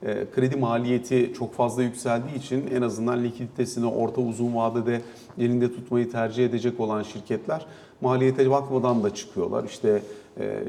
[0.04, 5.02] e, kredi maliyeti çok fazla yükseldiği için en azından likiditesini orta uzun vadede
[5.40, 7.66] elinde tutmayı tercih edecek olan şirketler
[8.02, 9.64] maliyete bakmadan da çıkıyorlar.
[9.64, 10.02] İşte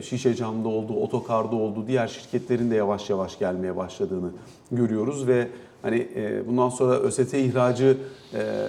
[0.02, 4.30] şişe camda oldu, otokarda oldu, diğer şirketlerin de yavaş yavaş gelmeye başladığını
[4.72, 5.48] görüyoruz ve
[5.82, 7.98] hani e, bundan sonra ÖST ihracı
[8.34, 8.68] e,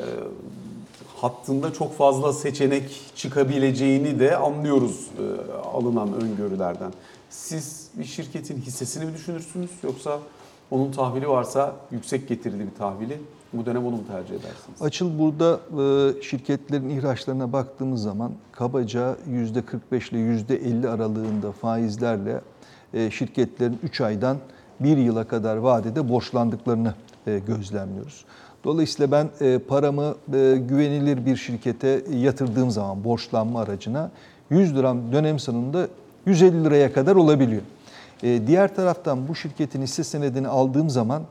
[1.15, 6.93] hattında çok fazla seçenek çıkabileceğini de anlıyoruz e, alınan öngörülerden.
[7.29, 10.19] Siz bir şirketin hissesini mi düşünürsünüz yoksa
[10.71, 13.17] onun tahvili varsa yüksek getirili bir tahvili
[13.53, 14.81] bu dönem onu mu tercih edersiniz?
[14.81, 15.59] Açıl burada
[16.17, 22.41] e, şirketlerin ihraçlarına baktığımız zaman kabaca %45 ile %50 aralığında faizlerle
[22.93, 24.37] e, şirketlerin 3 aydan
[24.79, 26.93] 1 yıla kadar vadede borçlandıklarını
[27.27, 28.25] e, gözlemliyoruz.
[28.63, 29.29] Dolayısıyla ben
[29.67, 30.15] paramı
[30.57, 34.11] güvenilir bir şirkete yatırdığım zaman borçlanma aracına
[34.49, 35.87] 100 liram dönem sonunda
[36.25, 37.61] 150 liraya kadar olabiliyor.
[38.21, 41.23] Diğer taraftan bu şirketin hisse senedini aldığım zaman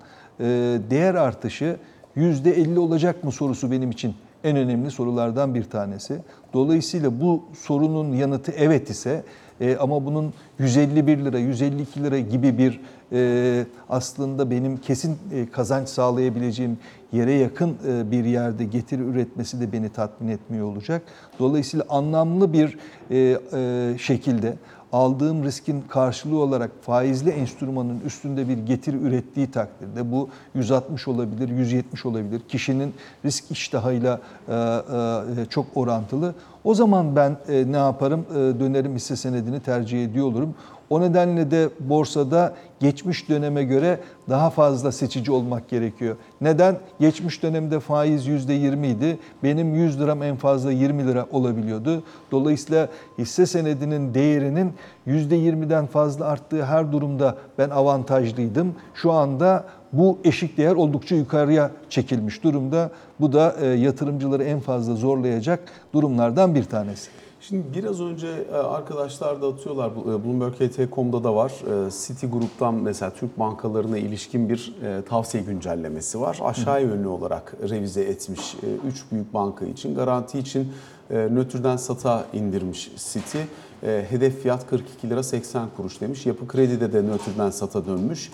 [0.91, 1.77] değer artışı
[2.17, 6.19] %50 olacak mı sorusu benim için en önemli sorulardan bir tanesi.
[6.55, 9.25] Dolayısıyla bu sorunun yanıtı evet ise
[9.61, 12.81] e, ama bunun 151 lira, 152 lira gibi bir
[13.13, 16.79] e, aslında benim kesin e, kazanç sağlayabileceğim
[17.13, 21.03] yere yakın e, bir yerde getiri üretmesi de beni tatmin etmiyor olacak.
[21.39, 22.79] Dolayısıyla anlamlı bir
[23.11, 24.55] e, e, şekilde
[24.93, 32.07] aldığım riskin karşılığı olarak faizli enstrümanın üstünde bir getiri ürettiği takdirde bu 160 olabilir, 170
[32.07, 32.41] olabilir.
[32.49, 36.35] Kişinin risk iştahıyla e, e, çok orantılı.
[36.65, 38.27] O zaman ben e, ne yaparım?
[38.31, 40.55] E, dönerim hisse senedini tercih ediyor olurum.
[40.93, 46.17] O nedenle de borsada geçmiş döneme göre daha fazla seçici olmak gerekiyor.
[46.41, 46.79] Neden?
[47.01, 49.19] Geçmiş dönemde faiz %20 idi.
[49.43, 52.03] Benim 100 liram en fazla 20 lira olabiliyordu.
[52.31, 54.73] Dolayısıyla hisse senedinin değerinin
[55.07, 58.75] %20'den fazla arttığı her durumda ben avantajlıydım.
[58.95, 62.91] Şu anda bu eşik değer oldukça yukarıya çekilmiş durumda.
[63.21, 65.61] Bu da e, yatırımcıları en fazla zorlayacak
[65.95, 67.22] durumlardan bir tanesi.
[67.49, 71.53] Şimdi biraz önce e, arkadaşlar da atıyorlar, e, Bloomberg HT.com'da da var.
[71.87, 74.75] E, Citigroup'tan mesela Türk bankalarına ilişkin bir
[75.09, 76.39] tavsiye güncellemesi var.
[76.43, 79.95] Aşağı yönlü olarak revize etmiş 3 büyük banka için.
[79.95, 80.73] Garanti için
[81.11, 83.47] nötrden sata indirmiş Citi.
[83.83, 86.27] E, Hedef fiyat 42 lira 80 kuruş demiş.
[86.27, 88.33] Yapı Kredi'de de nötrden sata dönmüş.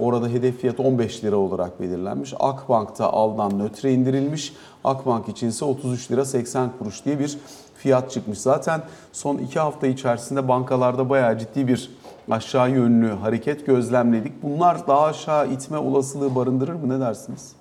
[0.00, 2.34] Orada hedef fiyat 15 lira olarak belirlenmiş.
[2.38, 4.52] Akbank'ta aldan nötre indirilmiş.
[4.84, 7.38] Akbank için ise 33 lira 80 kuruş diye bir
[7.82, 8.38] fiyat çıkmış.
[8.38, 11.90] Zaten son iki hafta içerisinde bankalarda bayağı ciddi bir
[12.30, 14.42] aşağı yönlü hareket gözlemledik.
[14.42, 16.88] Bunlar daha aşağı itme olasılığı barındırır mı?
[16.88, 17.52] Ne dersiniz?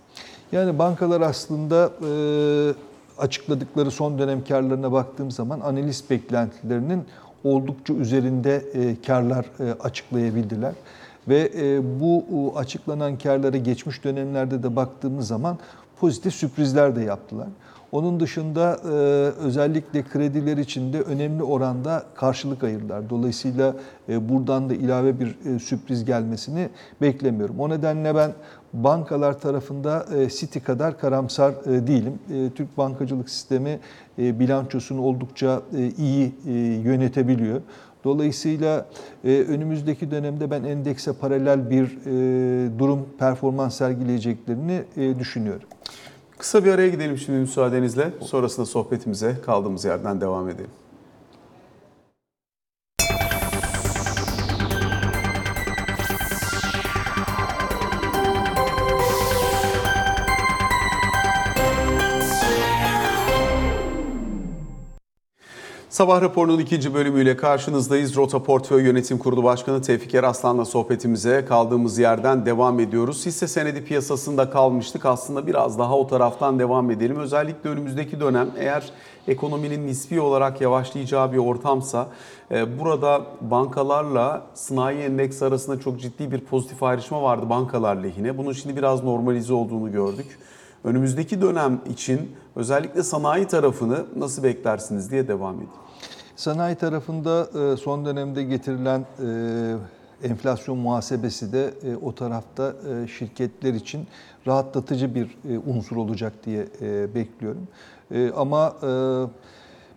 [0.51, 2.11] Yani bankalar aslında e,
[3.17, 7.05] açıkladıkları son dönem karlarına baktığım zaman analiz beklentilerinin
[7.43, 10.73] oldukça üzerinde e, karlar e, açıklayabildiler.
[11.27, 15.57] Ve e, bu e, açıklanan karlara geçmiş dönemlerde de baktığımız zaman
[15.99, 17.47] pozitif sürprizler de yaptılar.
[17.91, 18.87] Onun dışında e,
[19.45, 23.09] özellikle krediler için de önemli oranda karşılık ayırdılar.
[23.09, 23.75] Dolayısıyla
[24.09, 26.69] e, buradan da ilave bir e, sürpriz gelmesini
[27.01, 27.59] beklemiyorum.
[27.59, 28.31] O nedenle ben
[28.73, 32.19] bankalar tarafında e, City kadar karamsar e, değilim.
[32.33, 33.79] E, Türk bankacılık sistemi
[34.19, 36.51] e, bilançosunu oldukça e, iyi e,
[36.83, 37.61] yönetebiliyor.
[38.03, 38.85] Dolayısıyla
[39.23, 45.67] e, önümüzdeki dönemde ben endekse paralel bir e, durum performans sergileyeceklerini e, düşünüyorum.
[46.41, 48.11] Kısa bir araya gidelim şimdi müsaadenizle.
[48.21, 50.69] Sonrasında sohbetimize kaldığımız yerden devam edelim.
[66.01, 68.15] Sabah raporunun ikinci bölümüyle karşınızdayız.
[68.15, 73.25] Rota Portföy Yönetim Kurulu Başkanı Tevfik Eraslan'la sohbetimize kaldığımız yerden devam ediyoruz.
[73.25, 75.05] Hisse senedi piyasasında kalmıştık.
[75.05, 77.19] Aslında biraz daha o taraftan devam edelim.
[77.19, 78.83] Özellikle önümüzdeki dönem eğer
[79.27, 82.07] ekonominin nispi olarak yavaşlayacağı bir ortamsa
[82.51, 88.37] e, burada bankalarla sanayi endeksi arasında çok ciddi bir pozitif ayrışma vardı bankalar lehine.
[88.37, 90.39] Bunun şimdi biraz normalize olduğunu gördük.
[90.83, 95.71] Önümüzdeki dönem için özellikle sanayi tarafını nasıl beklersiniz diye devam edeyim.
[96.41, 99.05] Sanayi tarafında e, son dönemde getirilen
[100.23, 102.73] e, enflasyon muhasebesi de e, o tarafta
[103.17, 104.07] şirketler için
[104.47, 106.67] rahatlatıcı bir unsur olacak diye
[107.15, 107.67] bekliyorum.
[108.35, 108.75] Ama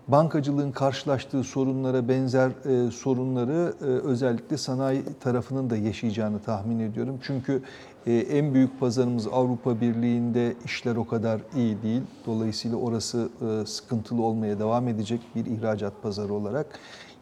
[0.09, 2.51] bankacılığın karşılaştığı sorunlara benzer
[2.93, 7.19] sorunları özellikle sanayi tarafının da yaşayacağını tahmin ediyorum.
[7.23, 7.63] Çünkü
[8.07, 12.03] en büyük pazarımız Avrupa Birliği'nde işler o kadar iyi değil.
[12.27, 13.29] Dolayısıyla orası
[13.67, 16.67] sıkıntılı olmaya devam edecek bir ihracat pazarı olarak.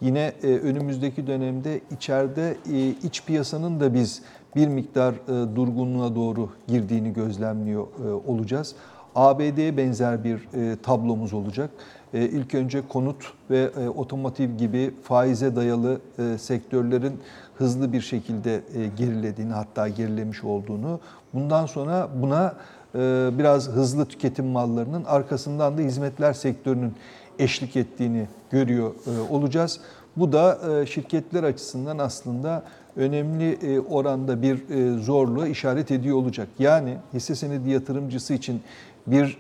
[0.01, 2.57] Yine önümüzdeki dönemde içeride
[3.03, 4.23] iç piyasanın da biz
[4.57, 8.75] bir miktar e, durgunluğa doğru girdiğini gözlemliyor e, olacağız.
[9.15, 11.71] ABD'ye benzer bir e, tablomuz olacak.
[12.15, 17.21] E, İlk önce konut ve e, otomotiv gibi faize dayalı e, sektörlerin
[17.59, 21.01] hızlı bir şekilde e, gerilediğini hatta gerilemiş olduğunu,
[21.35, 22.55] bundan sonra buna
[22.95, 22.99] e,
[23.39, 26.95] biraz hızlı tüketim mallarının arkasından da hizmetler sektörünün
[27.39, 29.81] eşlik ettiğini görüyor e, olacağız.
[30.17, 32.63] Bu da şirketler açısından aslında
[32.97, 34.59] önemli oranda bir
[34.99, 36.49] zorluğa işaret ediyor olacak.
[36.59, 38.63] Yani hisse senedi yatırımcısı için
[39.07, 39.39] bir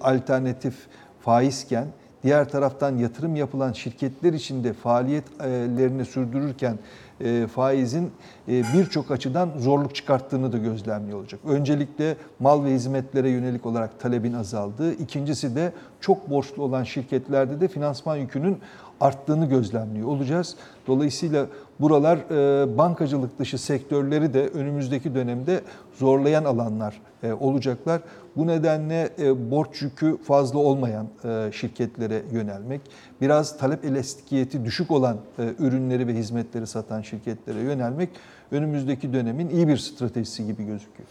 [0.00, 0.74] alternatif
[1.20, 1.86] faizken
[2.22, 6.78] diğer taraftan yatırım yapılan şirketler için de faaliyetlerini sürdürürken
[7.20, 8.10] e, faizin
[8.48, 11.40] e, birçok açıdan zorluk çıkarttığını da gözlemliyor olacak.
[11.46, 17.68] Öncelikle mal ve hizmetlere yönelik olarak talebin azaldığı, ikincisi de çok borçlu olan şirketlerde de
[17.68, 18.58] finansman yükünün
[19.00, 20.56] arttığını gözlemliyor olacağız.
[20.86, 21.46] Dolayısıyla
[21.80, 25.60] buralar e, bankacılık dışı sektörleri de önümüzdeki dönemde
[25.98, 27.00] zorlayan alanlar
[27.40, 28.00] olacaklar.
[28.36, 32.80] Bu nedenle e, borç yükü fazla olmayan e, şirketlere yönelmek,
[33.20, 38.08] biraz talep elastikiyeti düşük olan e, ürünleri ve hizmetleri satan şirketlere yönelmek
[38.50, 41.08] önümüzdeki dönemin iyi bir stratejisi gibi gözüküyor.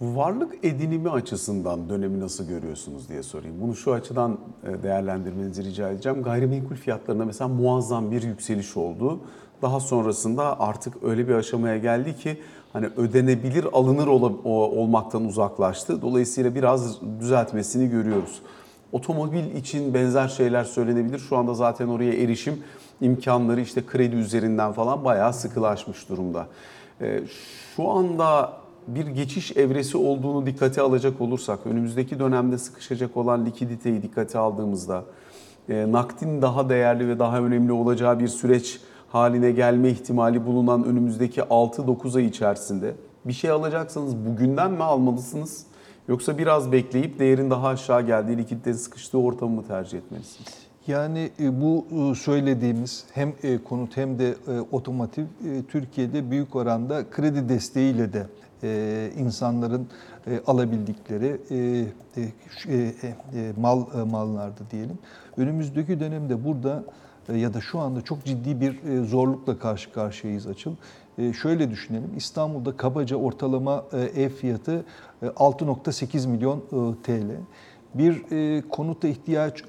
[0.00, 3.56] Varlık edinimi açısından dönemi nasıl görüyorsunuz diye sorayım.
[3.60, 4.38] Bunu şu açıdan
[4.82, 6.22] değerlendirmenizi rica edeceğim.
[6.22, 9.20] Gayrimenkul fiyatlarında mesela muazzam bir yükseliş oldu.
[9.62, 12.38] Daha sonrasında artık öyle bir aşamaya geldi ki
[12.74, 14.38] hani ödenebilir alınır ol-
[14.76, 16.02] olmaktan uzaklaştı.
[16.02, 18.42] Dolayısıyla biraz düzeltmesini görüyoruz.
[18.92, 21.18] Otomobil için benzer şeyler söylenebilir.
[21.18, 22.54] Şu anda zaten oraya erişim
[23.00, 26.46] imkanları işte kredi üzerinden falan bayağı sıkılaşmış durumda.
[27.00, 27.20] E,
[27.76, 28.52] Şu anda
[28.88, 35.04] bir geçiş evresi olduğunu dikkate alacak olursak, önümüzdeki dönemde sıkışacak olan likiditeyi dikkate aldığımızda,
[35.68, 38.80] e, nakdin daha değerli ve daha önemli olacağı bir süreç
[39.14, 45.66] haline gelme ihtimali bulunan önümüzdeki 6-9 ay içerisinde bir şey alacaksanız bugünden mi almalısınız?
[46.08, 50.48] Yoksa biraz bekleyip değerin daha aşağı geldiği, likiditenin sıkıştığı ortamı mı tercih etmelisiniz?
[50.86, 54.34] Yani e, bu e, söylediğimiz hem e, konut hem de
[54.72, 55.24] otomotiv
[55.68, 58.26] Türkiye'de büyük oranda kredi desteğiyle de
[59.18, 59.88] insanların
[60.46, 61.40] alabildikleri
[63.60, 64.98] mal mallardı diyelim.
[65.36, 66.84] Önümüzdeki dönemde burada
[67.32, 70.72] ya da şu anda çok ciddi bir e, zorlukla karşı karşıyayız açıl.
[71.18, 72.10] E, Şöyle düşünelim.
[72.16, 74.84] İstanbul'da kabaca ortalama e, ev fiyatı
[75.22, 77.30] e, 6.8 milyon e, TL
[77.94, 79.64] bir e, konuta ihtiyaç e,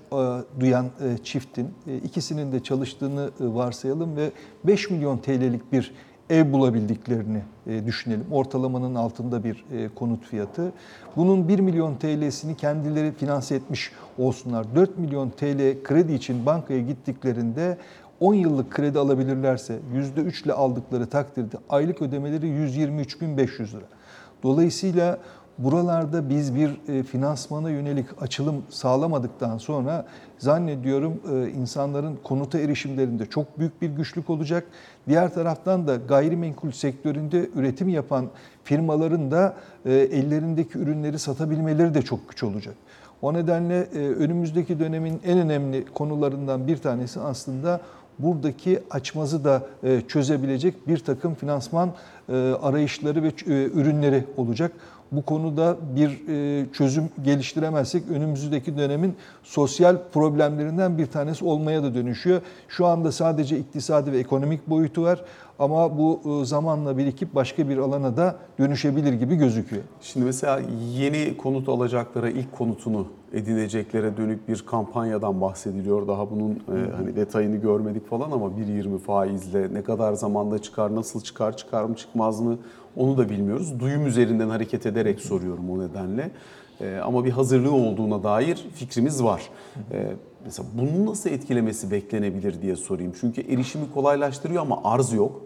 [0.60, 4.32] duyan e, çiftin e, ikisinin de çalıştığını e, varsayalım ve
[4.63, 5.94] 5 milyon TL'lik bir
[6.30, 8.26] ev bulabildiklerini e, düşünelim.
[8.32, 10.72] Ortalamanın altında bir e, konut fiyatı.
[11.16, 14.76] Bunun 1 milyon TL'sini kendileri finanse etmiş olsunlar.
[14.76, 17.78] 4 milyon TL kredi için bankaya gittiklerinde
[18.20, 19.80] 10 yıllık kredi alabilirlerse
[20.18, 23.86] %3 ile aldıkları takdirde aylık ödemeleri 123.500 lira.
[24.44, 25.20] Dolayısıyla
[25.58, 30.06] buralarda biz bir e, finansmana yönelik açılım sağlamadıktan sonra
[30.38, 34.68] zannediyorum e, insanların konuta erişimlerinde çok büyük bir güçlük olacak.
[35.08, 38.26] Diğer taraftan da gayrimenkul sektöründe üretim yapan
[38.63, 42.76] firmaların da e, ellerindeki ürünleri satabilmeleri de çok güç olacak.
[43.22, 47.82] O nedenle önümüzdeki dönemin en önemli konularından bir tanesi aslında
[48.20, 49.68] buradaki açmazı da
[50.08, 51.89] çözebilecek bir takım finansman
[52.62, 54.72] arayışları ve ürünleri olacak.
[55.12, 62.41] Bu konuda bir e, çözüm geliştiremezsek önümüzdeki dönemin sosyal problemlerinden bir tanesi olmaya da dönüşüyor.
[62.68, 65.22] Şu anda sadece iktisadi ve ekonomik boyutu var
[65.60, 69.84] ama bu e, zamanla birikip başka bir alana da dönüşebilir gibi gözüküyor.
[70.02, 70.62] Şimdi mesela
[70.94, 76.08] yeni konut alacaklara ilk konutunu edineceklere dönük bir kampanyadan bahsediliyor.
[76.08, 81.22] Daha bunun e, hani detayını görmedik falan ama 1.20 faizle ne kadar zamanda çıkar, nasıl
[81.22, 82.58] çıkar, çıkar mı çıkmaz mı
[82.98, 83.80] onu da bilmiyoruz.
[83.80, 86.32] Duyum üzerinden hareket ederek soruyorum o nedenle.
[86.82, 89.50] E, ama bir hazırlığı olduğuna dair fikrimiz var.
[89.91, 90.08] E,
[90.45, 93.13] mesela bunun nasıl etkilemesi beklenebilir diye sorayım.
[93.21, 95.41] Çünkü erişimi kolaylaştırıyor ama arz yok.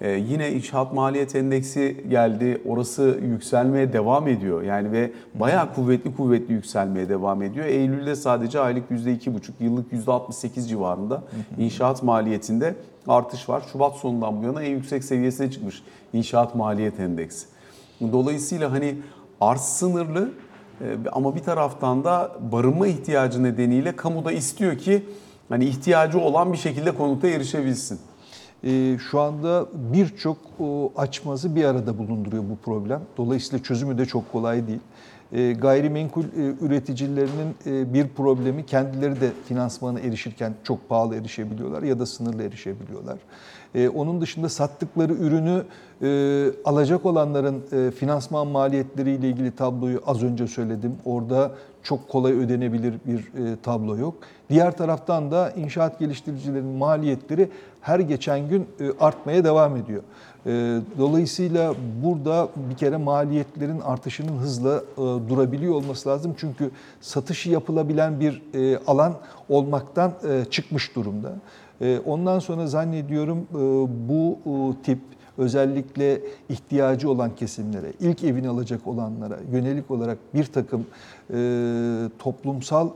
[0.00, 2.62] Ee, yine inşaat maliyet endeksi geldi.
[2.66, 4.62] Orası yükselmeye devam ediyor.
[4.62, 7.66] Yani ve bayağı kuvvetli kuvvetli yükselmeye devam ediyor.
[7.66, 11.22] Eylül'de sadece aylık %2,5, yıllık %68 civarında
[11.58, 12.74] inşaat maliyetinde
[13.08, 13.62] artış var.
[13.72, 17.46] Şubat sonundan bu yana en yüksek seviyesine çıkmış inşaat maliyet endeksi.
[18.00, 18.94] Dolayısıyla hani
[19.40, 20.30] arz sınırlı
[21.12, 25.06] ama bir taraftan da barınma ihtiyacı nedeniyle kamu da istiyor ki
[25.48, 27.98] hani ihtiyacı olan bir şekilde konuta erişebilsin.
[28.64, 30.36] Ee, Şu anda birçok
[30.96, 33.00] açmazı bir arada bulunduruyor bu problem.
[33.16, 34.80] Dolayısıyla çözümü de çok kolay değil.
[35.32, 41.98] E, gayrimenkul e, üreticilerinin e, bir problemi kendileri de finansmana erişirken çok pahalı erişebiliyorlar ya
[41.98, 43.18] da sınırlı erişebiliyorlar.
[43.94, 45.62] Onun dışında sattıkları ürünü
[46.64, 50.96] alacak olanların finansman maliyetleriyle ilgili tabloyu az önce söyledim.
[51.04, 51.52] Orada
[51.82, 53.30] çok kolay ödenebilir bir
[53.62, 54.14] tablo yok.
[54.50, 57.48] Diğer taraftan da inşaat geliştiricilerin maliyetleri
[57.80, 58.66] her geçen gün
[59.00, 60.02] artmaya devam ediyor.
[60.48, 66.34] E, Dolayısıyla burada bir kere maliyetlerin artışının hızla e, durabiliyor olması lazım.
[66.38, 66.70] Çünkü
[67.00, 69.14] satışı yapılabilen bir e, alan
[69.48, 71.32] olmaktan e, çıkmış durumda.
[72.06, 73.46] Ondan sonra zannediyorum
[74.08, 74.38] bu
[74.82, 74.98] tip
[75.38, 80.86] özellikle ihtiyacı olan kesimlere, ilk evini alacak olanlara yönelik olarak bir takım
[82.18, 82.90] toplumsal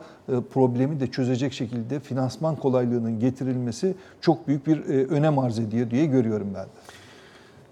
[0.52, 6.48] problemi de çözecek şekilde finansman kolaylığının getirilmesi çok büyük bir önem arz ediyor diye görüyorum
[6.54, 6.68] ben de.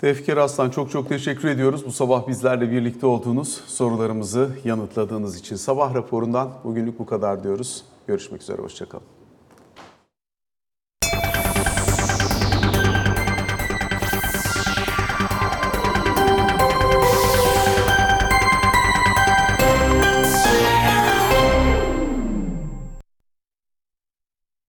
[0.01, 1.87] Tevfikar Aslan çok çok teşekkür ediyoruz.
[1.87, 5.57] Bu sabah bizlerle birlikte olduğunuz sorularımızı yanıtladığınız için.
[5.57, 7.85] Sabah raporundan bugünlük bu kadar diyoruz.
[8.07, 9.20] Görüşmek üzere, hoşçakalın.